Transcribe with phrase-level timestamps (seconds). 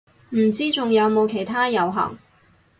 [0.31, 2.17] 唔知仲有冇其他遊行